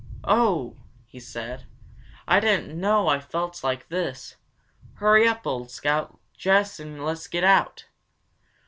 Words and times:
"Oh!" 0.25 0.77
he 1.05 1.19
said, 1.19 1.67
"I 2.27 2.39
didn't 2.39 2.75
know 2.75 3.07
I 3.07 3.19
felt 3.19 3.63
like 3.63 3.87
this! 3.89 4.35
Hurry 4.95 5.27
up, 5.27 5.45
old 5.45 5.69
Scout! 5.69 6.19
Dress 6.35 6.79
and 6.79 7.05
let's 7.05 7.27
get 7.27 7.43
out!" 7.43 7.85